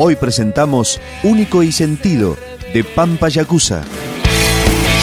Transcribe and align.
Hoy 0.00 0.14
presentamos 0.14 1.00
Único 1.24 1.64
y 1.64 1.72
Sentido 1.72 2.36
de 2.72 2.84
Pampa 2.84 3.28
Yakuza. 3.28 3.82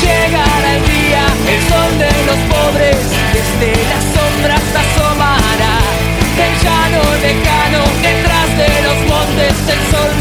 Llegará 0.02 0.78
el 0.78 0.84
día, 0.86 1.26
el 1.52 1.62
sol 1.68 2.00
de 2.00 2.12
los 2.26 2.40
pobres, 2.48 2.96
desde 3.34 3.76
las 3.90 4.04
sombras 4.16 4.62
asomará. 4.74 5.80
El 6.40 6.54
llano 6.64 7.04
lejano, 7.22 7.84
detrás 8.02 8.58
de 8.58 8.72
los 8.84 8.98
montes, 9.10 9.56
el 9.68 9.82
sol 9.92 10.15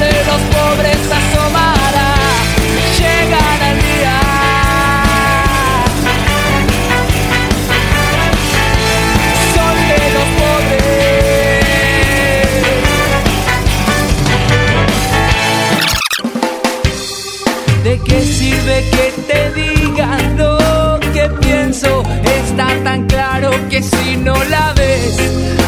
no 24.24 24.34
la 24.44 24.72
ves. 24.74 25.16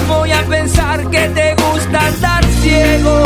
Voy 0.09 0.33
a 0.33 0.43
pensar 0.47 1.09
que 1.11 1.29
te 1.29 1.55
gusta 1.63 2.07
andar 2.07 2.45
ciego. 2.63 3.26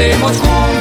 cantemos 0.00 0.38
juntos. 0.38 0.79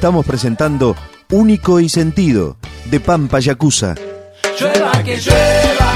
estamos 0.00 0.24
presentando 0.24 0.96
Único 1.30 1.78
y 1.78 1.90
Sentido, 1.90 2.56
de 2.86 3.00
Pampa 3.00 3.38
Yakuza. 3.38 3.94
Llueva 4.58 4.92
que 5.04 5.18
llueva, 5.18 5.92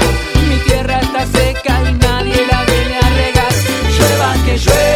mi 0.47 0.57
tierra 0.57 0.99
está 0.99 1.25
seca 1.25 1.89
y 1.89 1.93
nadie 1.95 2.45
la 2.45 2.65
viene 2.65 2.99
a 3.01 3.09
regar. 3.09 3.51
Llueva 3.97 4.45
que 4.45 4.57
llueva. 4.59 4.94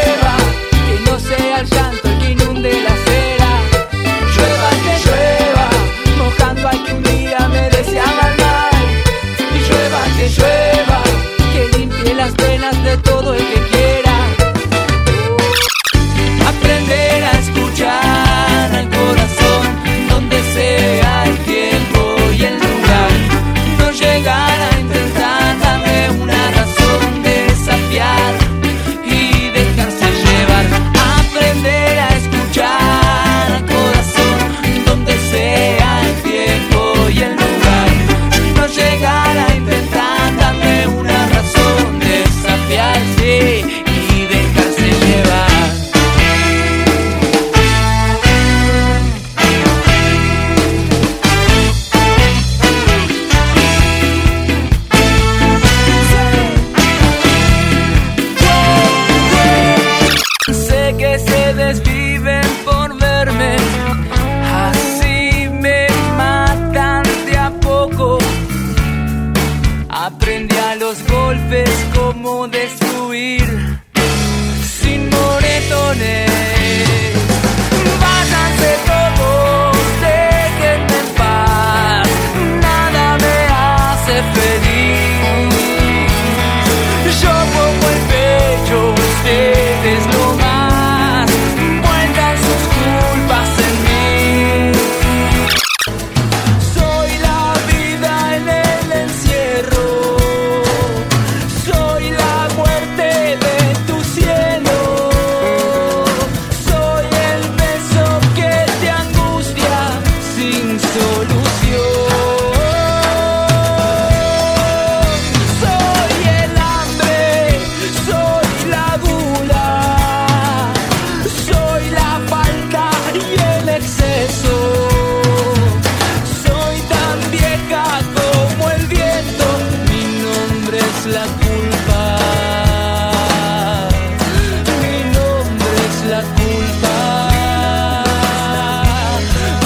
Mi 134.81 134.95
nombre 135.17 135.75
es 135.89 135.97
la 136.09 136.21
culpa, 136.39 136.95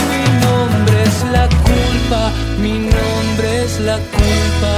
mi 0.10 0.24
nombre 0.46 0.98
es 1.04 1.18
la 1.32 1.46
culpa, 1.68 2.22
mi 2.60 2.74
nombre 2.80 3.50
es 3.66 3.74
la 3.80 3.98
culpa, 4.18 4.76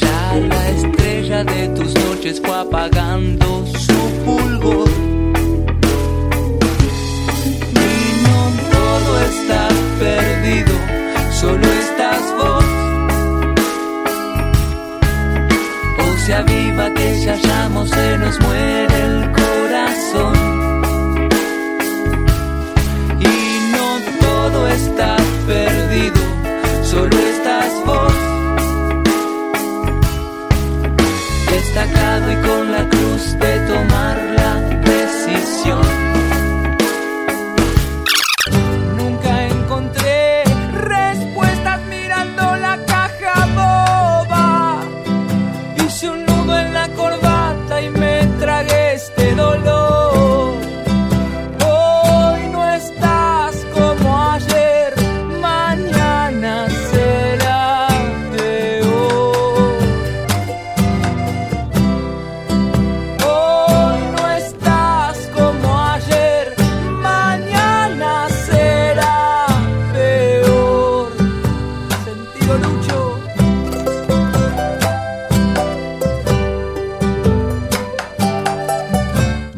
ya 0.00 0.20
la 0.48 0.62
estrella 0.70 1.44
de 1.44 1.68
tus 1.68 1.94
noches 1.94 2.40
fue 2.40 2.56
apagando. 2.56 3.52